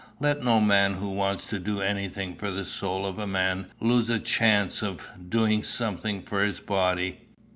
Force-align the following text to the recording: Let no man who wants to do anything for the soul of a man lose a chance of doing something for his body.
Let 0.19 0.41
no 0.41 0.59
man 0.59 0.95
who 0.95 1.09
wants 1.11 1.45
to 1.45 1.59
do 1.59 1.79
anything 1.79 2.33
for 2.35 2.49
the 2.49 2.65
soul 2.65 3.05
of 3.05 3.19
a 3.19 3.27
man 3.27 3.67
lose 3.79 4.09
a 4.09 4.17
chance 4.17 4.81
of 4.81 5.07
doing 5.29 5.61
something 5.61 6.23
for 6.23 6.41
his 6.43 6.59
body. 6.59 7.19